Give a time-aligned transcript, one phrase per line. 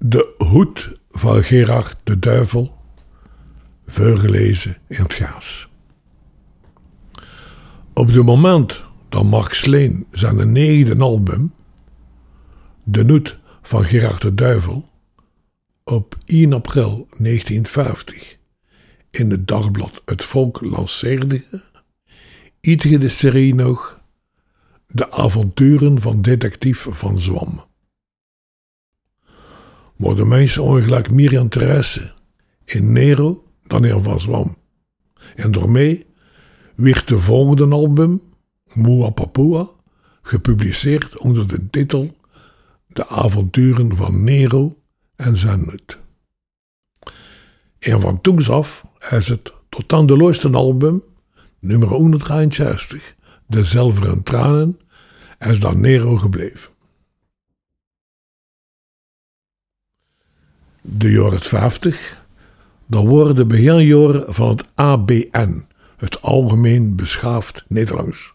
[0.00, 2.76] De Hoed van Gerard de Duivel,
[3.86, 5.68] voorgelezen in het Gaas.
[7.94, 11.52] Op het moment dat Mark Sleen zijn negende album,
[12.82, 14.88] De Noet van Gerard de Duivel,
[15.84, 18.36] op 1 april 1950
[19.10, 21.44] in het dagblad Het Volk lanceerde,
[22.60, 24.00] ieterde de serie nog
[24.86, 27.67] De avonturen van detectief Van Zwam.
[29.98, 32.12] De mensen ongelijk meer interesse
[32.64, 34.56] in Nero dan in Van Zwam.
[35.36, 36.06] En daarmee
[36.74, 38.22] werd de volgende album,
[38.74, 39.68] Mua Papua,
[40.22, 42.16] gepubliceerd onder de titel
[42.86, 44.76] De avonturen van Nero
[45.16, 45.98] en zijn nut.
[47.78, 51.02] En van toen af is het tot aan de looiste album,
[51.58, 53.14] nummer 163,
[53.46, 54.78] De Zilveren Tranen,
[55.38, 56.70] is dan Nero gebleven.
[60.90, 62.24] De jaren 50,
[62.86, 65.66] dan worden de beginjaren van het ABN,
[65.96, 68.34] het Algemeen Beschaafd Nederlands.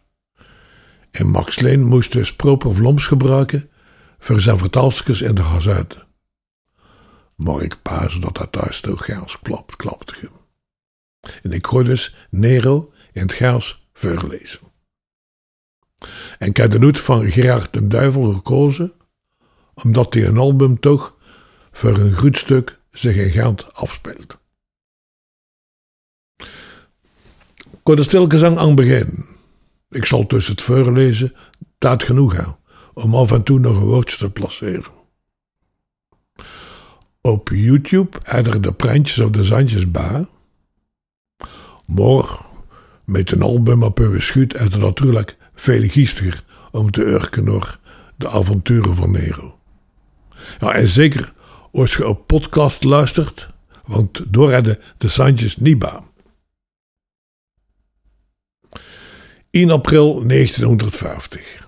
[1.12, 3.70] En Max Leen moest dus proper vloms gebruiken
[4.20, 6.04] voor zijn vertalskes in de gazette.
[7.36, 9.40] Maar ik paas dat dat thuis toch gaans
[9.76, 10.20] klapt.
[11.44, 14.60] En ik hoor dus Nero in het gaas voorlezen.
[16.40, 18.94] En ik heb de noot van Gerard den Duivel gekozen,
[19.74, 21.22] omdat hij een album toch
[21.74, 24.38] voor een goed stuk zich in Gent afspeelt.
[27.72, 29.26] Ik de stilgezang aan beginnen.
[29.90, 31.34] Ik zal tussen het voorlezen
[31.78, 32.58] tijd genoeg hebben
[32.94, 34.92] om af en toe nog een woordje te placeren.
[37.22, 40.28] Op YouTube er de prentjes of de zandjes bij.
[41.86, 42.40] Maar
[43.06, 47.80] met een album op uw schuut is het natuurlijk veel giestiger om te urken naar
[48.16, 49.60] de avonturen van Nero.
[50.60, 51.34] Ja, en zeker
[51.74, 53.50] als je op podcast luistert,
[53.86, 55.10] want door hebben de
[55.58, 56.00] niet bij.
[59.50, 61.68] 1 april 1950.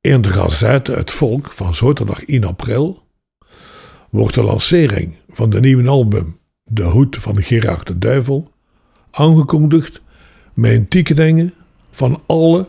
[0.00, 3.02] In de Gazette Het Volk van zaterdag 1 april
[4.10, 8.52] wordt de lancering van de nieuwe album De Hoed van Gerard de Duivel
[9.10, 10.00] aangekondigd
[10.54, 11.54] met een tekeningen
[11.90, 12.66] van alle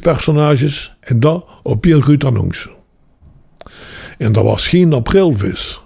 [0.00, 2.75] personages en dat op een goed.
[4.18, 5.80] En dat was geen aprilvis.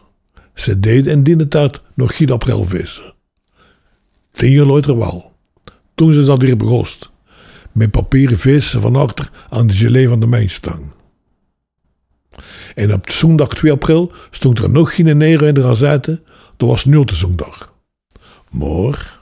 [0.55, 3.15] Ze deden in die tijd nog geen aprilvissen.
[4.33, 5.33] Tien jaar later wel.
[5.95, 7.11] Toen ze dat hier begost.
[7.73, 10.93] Met papieren vissen van achter aan de gelee van de mijnstang.
[12.75, 16.23] En op zondag 2 april stond er nog geen Nero in de gazette.
[16.57, 17.75] Dat was nulde zondag.
[18.51, 19.21] Maar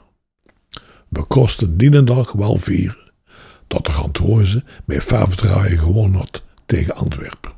[1.09, 3.13] we kosten die dag wel vieren
[3.67, 7.58] dat de Ganthoze met vijf draaien gewonnen had tegen Antwerpen.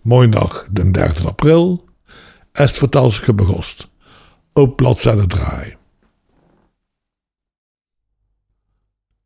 [0.00, 1.84] Maandag de 3 april
[2.52, 3.90] is het vertelsige begost
[4.52, 5.76] op bladzijde draai.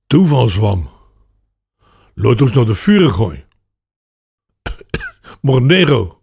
[0.06, 0.90] Toevalswam.
[2.14, 3.48] Laat ons naar de vuren gooien.
[5.40, 6.20] Mornero,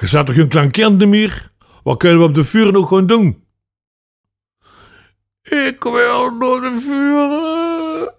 [0.00, 1.52] je zat toch geen klein kind meer?
[1.82, 3.44] Wat kunnen we op de vuur nog gewoon doen?
[5.42, 8.14] Ik wil naar de vuren.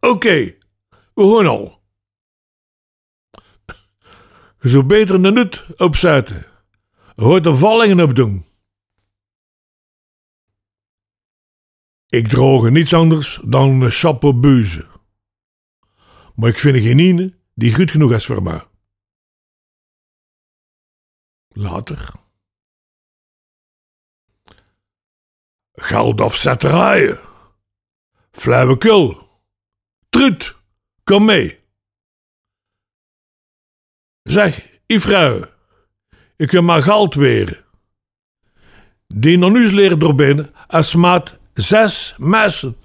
[0.12, 0.54] Oké,
[1.14, 1.75] we gaan al.
[4.66, 6.46] Zou beter een nut opzetten.
[7.16, 8.44] Hoort er vallingen op doen.
[12.06, 14.82] Ik droge niets anders dan een chapeau
[16.34, 18.64] Maar ik vind geen ene die goed genoeg is voor mij.
[21.48, 22.12] Later.
[25.72, 27.20] Geldafzetterijen.
[28.30, 29.28] Flauwekul.
[30.08, 30.56] Trut,
[31.04, 31.65] kom mee.
[34.26, 35.44] Zeg, vrouw,
[36.36, 37.64] ik wil maar geld weer.
[39.06, 42.76] Die nog nu leren door binnen, als maat zes messen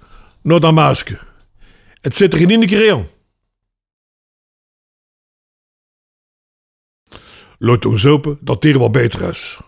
[0.42, 1.34] naar dat masker.
[2.00, 3.08] Het zit er in keer in.
[7.58, 9.60] Laat ons hopen dat hier wat beter is.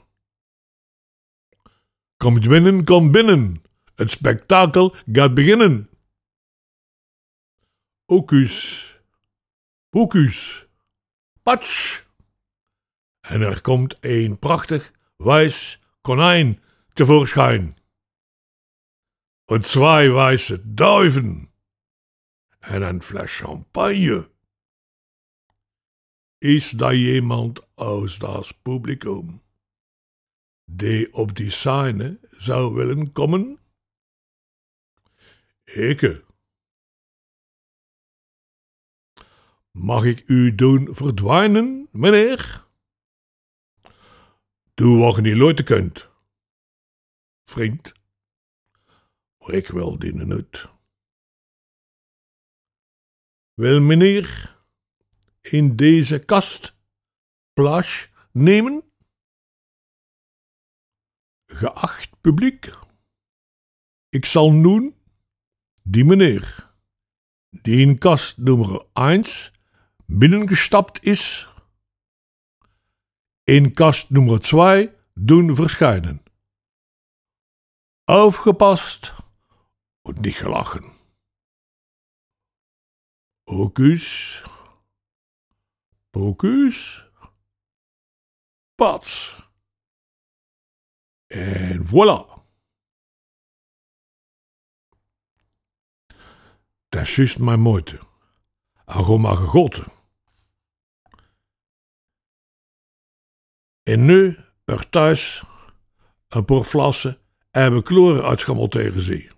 [2.17, 3.63] Kom binnen, kom binnen.
[3.95, 5.91] Het spektakel gaat beginnen.
[8.07, 8.83] Ocus.
[9.89, 10.67] Pocus.
[11.45, 12.03] Patsch.
[13.21, 16.63] En er komt een prachtig wijs konijn
[16.93, 17.77] tevoorschijn.
[19.45, 21.53] En twee wijze duiven.
[22.59, 24.31] En een fles champagne.
[26.39, 29.43] Is daar iemand aus das Publikum,
[30.65, 33.59] die op die scène zou willen komen?
[35.65, 36.25] Ikke.
[39.79, 42.67] Mag ik u doen verdwijnen, meneer?
[44.75, 46.09] Doe wat je niet leuten kunt.
[47.45, 47.93] Vriend,
[49.39, 50.69] ik wil dienen uit.
[53.55, 54.57] Wil meneer
[55.41, 56.77] in deze kast
[57.53, 58.93] plaats nemen?
[61.47, 62.71] Geacht publiek,
[64.09, 64.97] ik zal noemen
[65.83, 66.75] die meneer,
[67.51, 69.53] die in kast nummer 1
[70.19, 71.49] binnengestapt is,
[73.45, 76.23] in kast nummer 2 doen verschijnen.
[78.05, 79.15] Aufgepast
[80.03, 80.93] und nicht gelachen.
[83.45, 84.43] Hocus,
[86.11, 87.05] pocus,
[88.75, 89.43] pats.
[91.27, 92.43] En voilà.
[96.89, 98.01] Dat is juist mijn moeite.
[98.85, 99.94] Aroma gegoten.
[103.85, 105.43] En nu, er thuis,
[106.29, 107.19] een paar flassen
[107.51, 109.31] en we kloren uitschammeld tegen zee.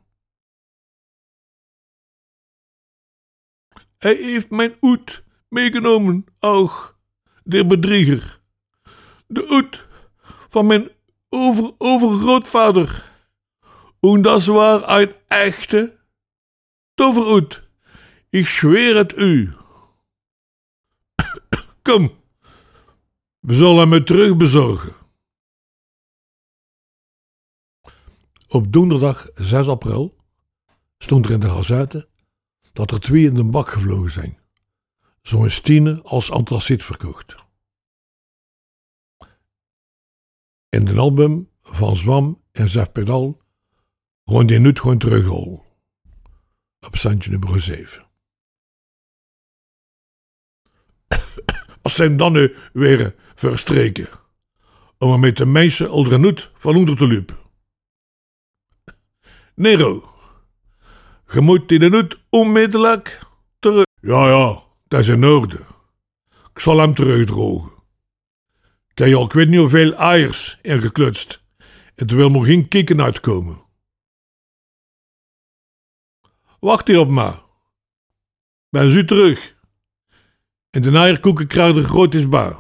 [3.99, 6.99] Hij heeft mijn oet meegenomen, och,
[7.45, 8.41] de bedrieger.
[9.27, 9.87] De oet
[10.49, 10.91] van mijn
[11.29, 13.13] over overgrootvader.
[14.01, 15.99] En dat was een echte
[16.95, 17.69] toveroet.
[18.31, 19.55] Ik zweer het u.
[21.83, 22.11] Kom,
[23.47, 24.95] we zullen hem terug bezorgen.
[28.49, 30.17] Op donderdag 6 april
[30.99, 32.09] stond er in de gazette
[32.73, 34.39] dat er twee in de bak gevlogen zijn.
[35.23, 37.35] Zo'n Stine als antraciet verkocht.
[40.69, 43.43] In de album van Zwam en Zef Pedal
[44.25, 45.65] gewoon die nu gewoon terughol.
[46.81, 48.06] Op standje nummer 7.
[51.87, 54.09] Als zijn dan nu weer verstreken.
[54.99, 57.37] Om er met de meisje alderen van onder te lopen.
[59.55, 60.15] Nero.
[61.33, 63.21] Je moet die nut onmiddellijk
[63.59, 63.85] terug.
[64.01, 65.67] Ja, ja, dat is in orde.
[66.53, 67.73] Ik zal hem terugdrogen.
[68.89, 71.43] Ik heb je al ik weet niet hoeveel eiers ingeklutst.
[71.95, 73.65] En er wil nog geen kikken uitkomen.
[76.61, 77.35] Wacht hier op me.
[78.71, 79.56] Ben u terug.
[80.77, 82.57] En de eierkoeken krijg de groot is bij.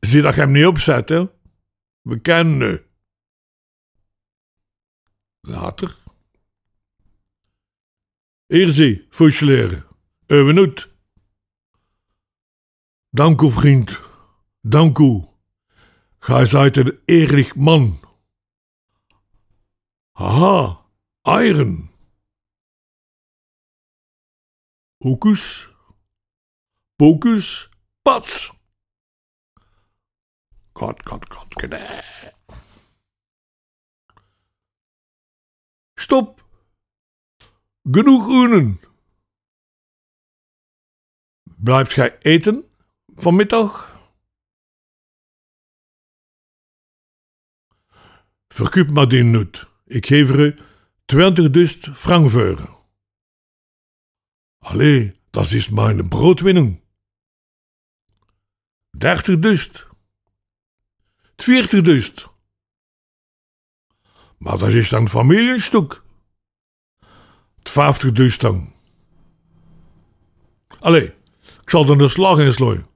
[0.00, 1.26] Zie dat je hem niet opzet, hè?
[2.00, 2.86] We kennen nu.
[5.40, 5.96] Later.
[8.46, 9.06] Hier zie,
[9.40, 9.86] leren.
[10.26, 10.88] Evenut.
[13.10, 14.00] Dank u, vriend.
[14.60, 15.24] Dank u.
[16.18, 18.00] Gij zijt een eerlijk man.
[20.12, 20.80] Haha,
[21.22, 21.90] eieren.
[25.06, 25.68] Hocus,
[26.96, 27.68] pocus,
[28.02, 28.50] pats.
[30.72, 32.02] Kat, kat, kat, kne.
[35.94, 36.42] Stop.
[37.90, 38.80] Genoeg unen.
[41.42, 42.64] Blijft gij eten
[43.06, 44.00] vanmiddag?
[48.48, 49.66] Verkuip maar die nut.
[49.84, 50.58] Ik geef er u
[51.04, 52.75] twintig dust frankveuren.
[54.66, 56.80] Allee, dat is mijn broodwinning.
[58.98, 59.86] Dertig dust.
[61.36, 62.26] Veertig dust.
[64.38, 66.02] Maar dat is dan familiestuk.
[67.62, 68.72] Vijftig dust dan.
[70.80, 71.06] Allee,
[71.62, 72.86] ik zal er de slag in slooien.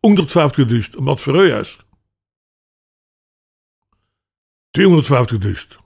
[0.00, 1.78] 150 dust, omdat voor u is.
[4.70, 5.78] 250 dust.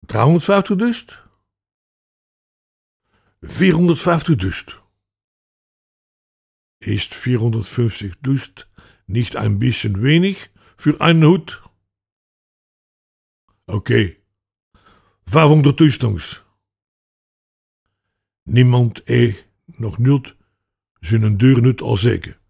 [0.00, 1.28] 350 dust.
[3.42, 4.82] 450 dust.
[6.80, 8.68] Ist 450 dust
[9.06, 11.62] nicht ein bisschen wenig für einen Hut?
[13.66, 14.20] Okay.
[15.24, 16.44] 500 Dustons.
[18.42, 19.34] Niemand e
[19.66, 20.36] nog nult
[21.00, 22.40] zijn deur nut al zeker.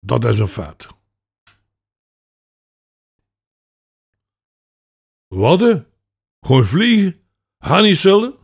[0.00, 0.86] Dat is een feit.
[5.26, 5.86] Wat?
[6.40, 7.20] Gewoon vliegen?
[7.58, 8.37] Ga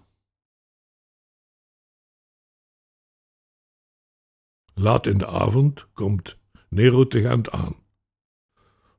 [4.75, 6.39] Laat in de avond komt
[6.69, 7.75] Nero te Gent aan.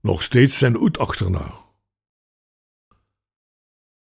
[0.02, 1.64] Nog steeds zijn Oet achterna.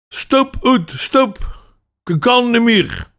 [0.08, 1.60] Stop, Oet, stop!
[2.04, 3.14] Ik kan niet meer!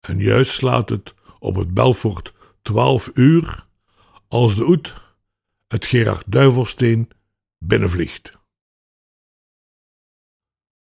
[0.00, 3.66] En juist slaat het op het Belfort twaalf uur
[4.28, 4.94] als de Oet
[5.66, 7.10] het Gerard Duivelsteen
[7.58, 8.38] binnenvliegt.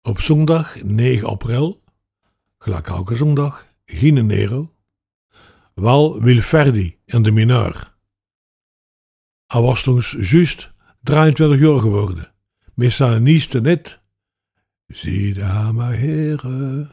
[0.03, 1.83] Op zondag 9 april
[2.59, 4.75] gelijk elke zondag, geen Nero,
[5.81, 7.95] wel Wilferdi in de mineur.
[9.47, 10.73] Hij was toen juist
[11.03, 12.33] 23 jaar geworden,
[12.75, 14.01] zijn nieuwste net.
[14.87, 16.91] Zie daar maar heren.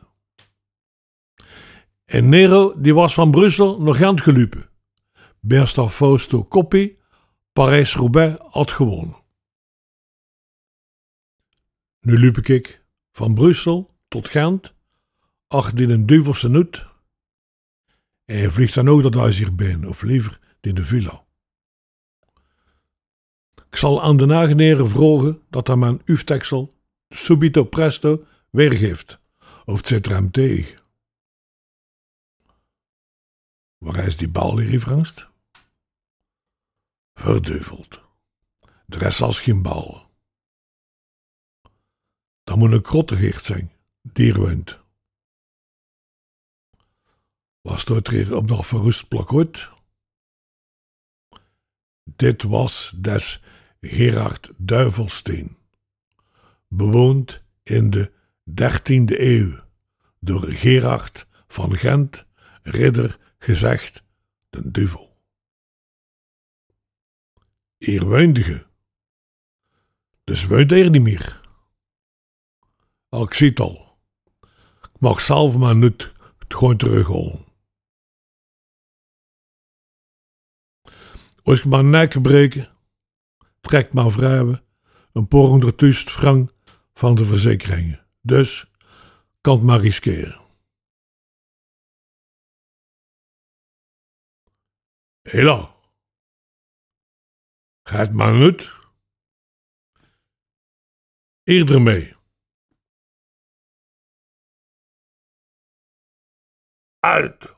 [2.05, 4.69] En Nero die was van Brussel naar Gent gelopen.
[5.39, 6.97] Bersta Fausto Coppi,
[7.53, 9.15] Parijs-Roubaix had gewonnen.
[11.99, 14.75] Nu liep ik van Brussel tot Gent,
[15.47, 16.87] achter in een duvelse noot.
[18.27, 21.25] En je vliegt dan ook dat huis hier binnen, of liever in de villa.
[23.69, 26.75] Ik zal aan de nageneren vragen dat hij mijn ufteksel
[27.09, 29.19] subito presto weergeeft.
[29.65, 30.79] Of het zit er hem tegen.
[33.77, 35.27] Waar is die bal hier, Frans?
[37.13, 38.01] Verduiveld.
[38.85, 40.11] De rest als geen bal.
[42.43, 44.79] Dan moet een krottegeert zijn, dierwind.
[47.67, 49.69] Was staat er op nog verrust plakot?
[52.03, 53.41] Dit was des
[53.81, 55.57] Gerard Duivelsteen,
[56.67, 58.11] bewoond in de
[58.49, 59.59] 13e eeuw
[60.19, 62.25] door Gerard van Gent,
[62.63, 64.03] ridder gezegd
[64.49, 65.17] den duivel.
[67.77, 68.65] Eerwuindige.
[70.23, 71.41] Dus woont er niet meer.
[73.09, 73.97] Al ik zie het al.
[74.81, 76.11] Ik mag zelf maar niet
[76.47, 77.46] het.
[81.47, 82.77] Als ik mijn nek breken,
[83.61, 84.59] trekt mijn vrouw
[85.11, 86.51] een paar frank
[86.93, 88.07] van de verzekeringen.
[88.21, 88.71] Dus
[89.41, 90.39] kan het maar riskeren.
[95.21, 95.75] Hela.
[97.83, 98.71] Gaat maar niet.
[101.43, 102.15] Eerder mee.
[106.99, 107.55] Uit.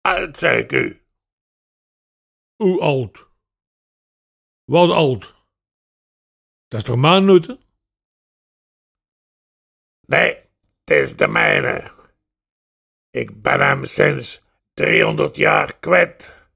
[0.00, 1.07] Uit, zei ik u.
[2.58, 3.28] Hoe oud?
[4.64, 5.34] Wat oud?
[6.68, 7.60] Dat is toch maannutten?
[10.00, 10.34] Nee,
[10.84, 11.94] het is de mijne.
[13.10, 16.50] Ik ben hem sinds 300 jaar kwijt.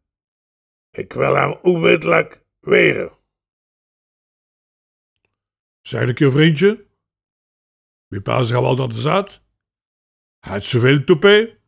[0.90, 3.18] Ik wil hem onmiddellijk weren.
[5.80, 6.86] Zei ik je vriendje?
[8.06, 9.42] Wie pas gaan wel dat de zat?
[10.38, 11.61] Had zoveel toepé?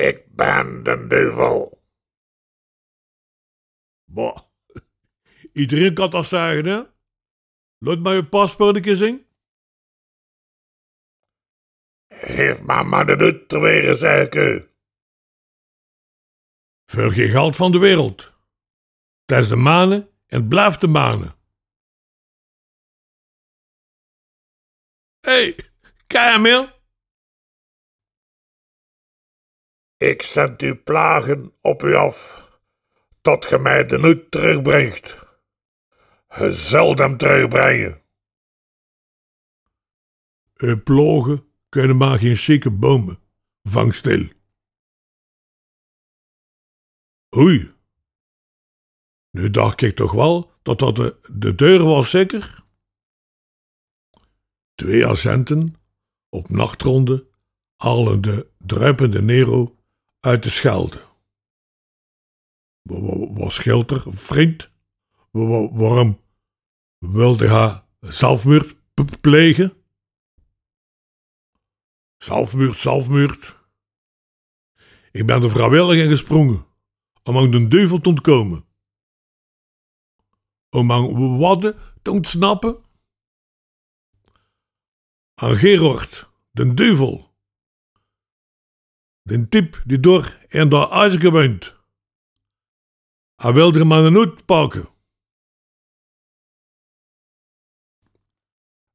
[0.00, 1.82] Ik ben de duivel.
[4.04, 4.38] Boah,
[5.52, 6.82] iedereen kan dat zeggen, hè?
[7.78, 9.26] Laat mij je paspoort een keer zien.
[12.08, 14.70] Geef maar maar de nut te weren, zeg ik u.
[16.90, 18.32] Voor geen geld van de wereld.
[19.24, 21.34] Het is de manen en het blijft de manen.
[25.20, 25.56] Hé, hey,
[26.06, 26.79] Kamil.
[30.00, 32.48] Ik zend uw plagen op u af,
[33.20, 35.26] tot ge mij de nut terugbrengt.
[36.28, 38.02] Ge zult hem terugbrengen.
[40.84, 43.18] Plogen kunnen maar geen zieke bomen.
[43.62, 44.28] Vang stil.
[47.36, 47.74] Oei.
[49.30, 52.64] Nu dacht ik toch wel dat dat de, de deur was zeker?
[54.74, 55.74] Twee agenten
[56.28, 57.28] op nachtronde
[57.76, 59.78] halen de druipende Nero
[60.20, 61.08] uit de Schelde.
[63.32, 64.70] Wat scheelt er, vriend?
[65.30, 66.20] Waarom
[66.98, 68.76] wilde hij zelfmoord
[69.20, 69.72] plegen?
[72.16, 73.58] Zelfmoord, zelfmoord.
[75.12, 76.66] Ik ben er vrijwillig in gesprongen
[77.22, 78.64] om aan de duivel te ontkomen.
[80.70, 82.84] Om aan wadden te ontsnappen.
[85.34, 87.29] Aan Gerard, de duivel.
[89.30, 91.76] De typ die door en ijzer woont.
[93.36, 94.88] Hij wilde hem aan de noot pakken.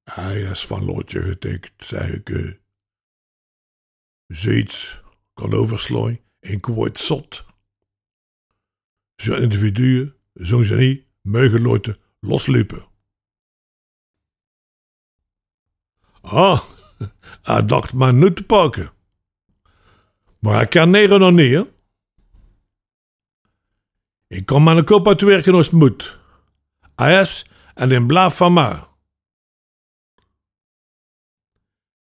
[0.04, 2.60] Hij is van lotje getikt, zei ik.
[4.28, 5.02] Zoiets
[5.34, 7.46] kan overslaan en kwart zot.
[9.16, 12.88] Zo'n individuen, zo'n genie, mogen laten loslopen.
[16.22, 16.64] Ah,
[17.50, 18.95] hij dacht maar nu te pakken.
[20.46, 21.68] Maar hij kan Nero nog niet?
[24.28, 26.20] Ik kom maar een kop uit werken als het moet.
[26.96, 28.88] Is en in blaaf van mij.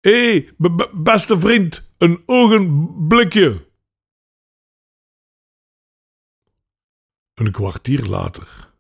[0.01, 0.55] Hé, hey,
[0.93, 3.69] beste vriend, een ogenblikje.
[7.35, 8.73] Een kwartier later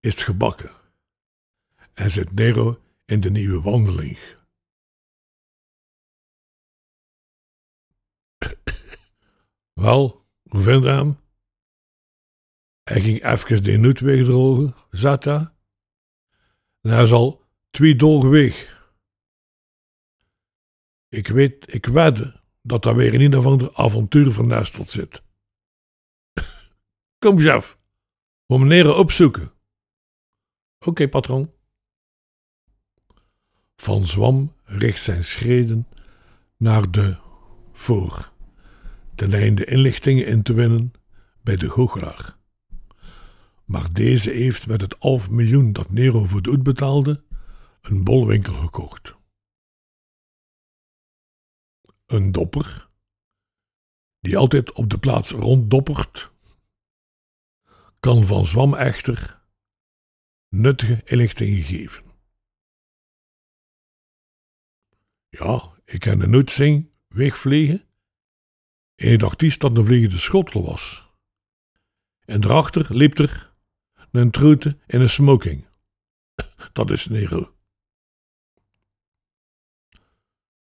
[0.00, 0.70] is het gebakken
[1.94, 4.18] en zit Nero in de nieuwe wandeling.
[9.72, 11.20] Wel, hoe vind hem?
[12.82, 15.54] Hij ging even de nut wegdrogen, zat daar.
[16.80, 18.80] En hij is al twee dagen weg.
[21.08, 25.22] Ik weet, ik wedde dat daar weer een of ander avontuur vernesteld zit.
[27.18, 27.78] Kom, chef,
[28.46, 29.52] we meneer opzoeken.
[30.78, 31.52] Oké, patroon.
[33.76, 35.88] Van Zwam richt zijn schreden
[36.56, 37.16] naar de
[37.72, 38.31] voor,
[39.22, 40.92] ten einde inlichtingen in te winnen
[41.42, 42.36] bij de goochelaar.
[43.64, 47.24] Maar deze heeft met het half miljoen dat Nero voor de betaalde
[47.80, 49.14] een bolwinkel gekocht.
[52.06, 52.88] Een dopper,
[54.20, 56.32] die altijd op de plaats ronddoppert,
[58.00, 59.42] kan van Zwam echter
[60.48, 62.04] nuttige inlichtingen geven.
[65.28, 67.90] Ja, ik ken de nutsing wegvliegen
[69.02, 71.10] ik dacht iets dat een vliegende schotel was.
[72.24, 73.52] En daarachter liep er
[74.10, 75.66] een trute in een smoking.
[76.72, 77.54] Dat is Nero.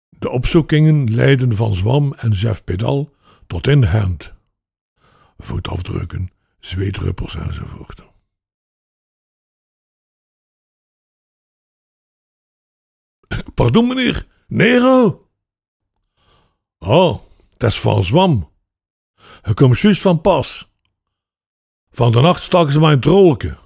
[0.09, 3.15] De opzoekingen leiden van Zwam en Jeff Pedal
[3.47, 4.33] tot in hand.
[5.39, 6.31] Voetafdrukken,
[6.61, 8.03] zweetruppels enzovoort.
[13.55, 15.29] Pardon, meneer, Nero?
[16.79, 17.26] Oh,
[17.63, 18.51] is van Zwam.
[19.43, 20.75] Hij komt juist van pas.
[21.91, 23.59] Van de nacht staken ze mij een trolken.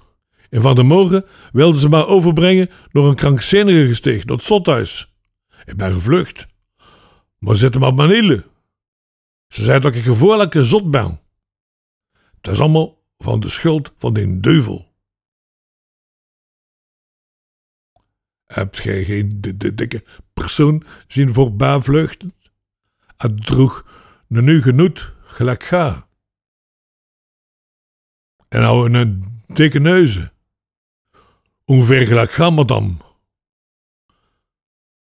[0.49, 5.15] En van de morgen wilden ze mij overbrengen door een krankzinnige gesticht, het zothuis.
[5.65, 6.47] Ik ben gevlucht.
[7.37, 8.45] Maar zitten me op mijn hielen.
[9.47, 11.21] Ze zei dat ik gevaarlijke zot ben.
[12.41, 14.89] Het is allemaal van de schuld van die duivel.
[18.45, 19.41] Hebt gij geen
[19.75, 22.33] dikke persoon zien voorbij vluchten?
[23.21, 23.85] Het droeg
[24.27, 26.07] een nu genoet, gelijk ga.
[28.47, 30.33] En nou een dikke neuzen.
[31.65, 32.97] Ongeveer gelijk ga, madame.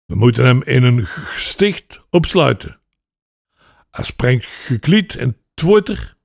[0.04, 2.80] We moeten hem in een sticht opsluiten.
[3.90, 6.16] Hij springt geklied en twitter.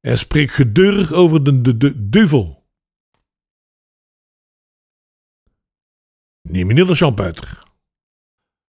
[0.00, 2.66] Hij spreekt gedurig over de, de, de duivel.
[6.42, 7.62] Nee, meneer de Champeter.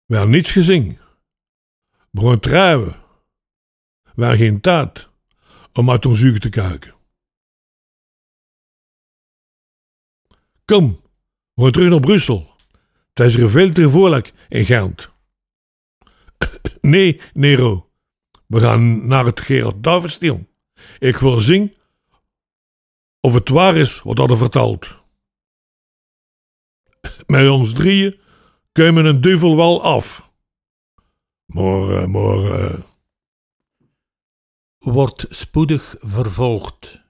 [0.06, 1.02] We hebben niets gezien.
[2.14, 3.02] We trouwen.
[4.16, 5.10] We hebben geen tijd
[5.74, 6.96] om uit ons uur te kijken.
[10.66, 11.02] Kom,
[11.54, 12.52] we gaan terug naar Brussel.
[13.14, 15.12] Het is er veel te gevaarlijk in Gent.
[16.82, 17.92] nee, Nero.
[18.48, 20.48] We gaan naar het Gerard Davidstil.
[21.00, 21.76] Ik wil zien
[23.20, 24.96] of het waar is wat hadden verteld.
[27.26, 28.20] Met ons drieën
[28.72, 30.33] komen een duivel wel af.
[31.54, 32.08] Maar...
[32.10, 32.80] Uh...
[34.78, 37.03] Wordt spoedig vervolgd.